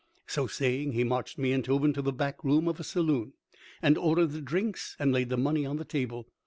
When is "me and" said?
1.37-1.63